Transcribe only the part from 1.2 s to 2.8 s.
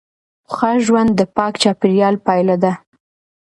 پاک چاپیریال پایله ده.